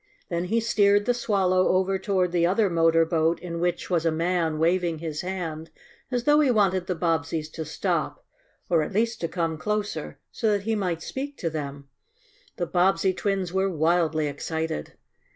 [0.29, 4.09] Then he steered the Swallow over toward the other motor boat in which was a
[4.11, 5.69] man waving his hand,
[6.09, 8.25] as though he wanted the Bobbseys to stop,
[8.67, 11.87] or at least to come closer, so that he might speak to them.
[12.55, 14.93] The Bobbsey twins were wildly excited.